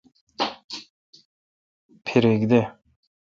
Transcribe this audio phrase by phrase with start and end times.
[2.05, 2.61] پھریک دہ۔